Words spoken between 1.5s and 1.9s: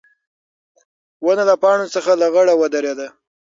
پاڼو